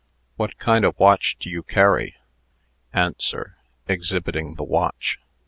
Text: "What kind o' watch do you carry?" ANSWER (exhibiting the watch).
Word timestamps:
"What 0.35 0.57
kind 0.57 0.83
o' 0.83 0.95
watch 0.97 1.37
do 1.39 1.47
you 1.47 1.61
carry?" 1.61 2.15
ANSWER 2.91 3.57
(exhibiting 3.87 4.55
the 4.55 4.63
watch). 4.63 5.19